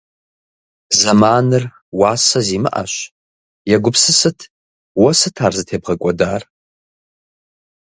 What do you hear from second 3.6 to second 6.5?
Егупсысыт, уэ сыт ар зытебгъэкӏуадэр?